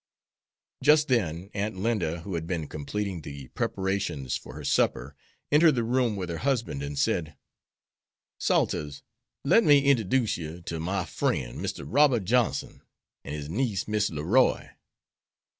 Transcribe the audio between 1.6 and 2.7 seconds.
Linda, who had been